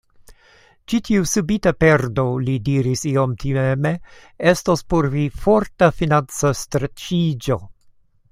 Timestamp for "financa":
6.01-6.55